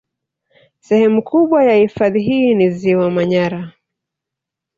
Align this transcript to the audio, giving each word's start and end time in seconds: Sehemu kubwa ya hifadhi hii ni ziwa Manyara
Sehemu 0.79 1.21
kubwa 1.23 1.63
ya 1.63 1.75
hifadhi 1.75 2.21
hii 2.21 2.53
ni 2.53 2.69
ziwa 2.69 3.11
Manyara 3.11 3.71